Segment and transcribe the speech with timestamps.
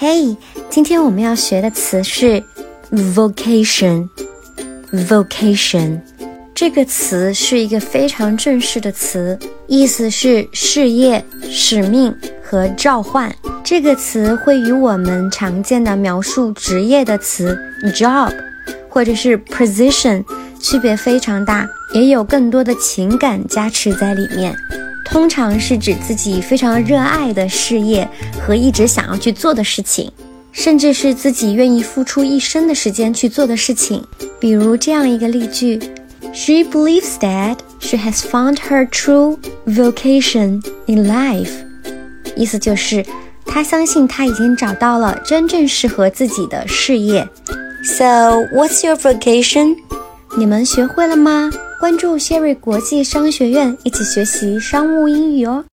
[0.00, 0.36] 嘿，
[0.70, 2.40] 今天我们要学的词是
[2.92, 4.08] vocation。
[4.92, 6.00] vocation
[6.54, 12.14] 这个词是一个非常正式的词，意思是事业、使命
[12.44, 13.34] 和召唤。
[13.64, 17.58] 这个词会与我们常见的描述职业的词
[17.92, 18.32] job
[18.88, 20.24] 或者是 position
[20.60, 24.56] 区别非常大，也有更多的情感加持在里面。
[25.10, 28.08] 通常是指自己非常热爱的事业
[28.40, 30.10] 和一直想要去做的事情，
[30.52, 34.04] 甚至是自己愿意付出一生的时间去做的事情。
[34.38, 35.78] 比如这样一个例句
[36.32, 41.50] ：She believes that she has found her true vocation in life。
[42.36, 43.04] 意思就是
[43.44, 47.26] 她相信她已经找到了真正适合自己的事业。
[47.82, 49.76] So what's your vocation？
[50.36, 51.50] 你们学会了吗？
[51.78, 55.64] 关注谢瑞国际商学院，一起学习商务英语哦。